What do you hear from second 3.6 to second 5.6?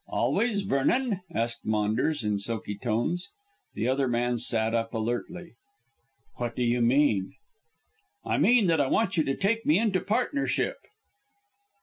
The other man sat up alertly.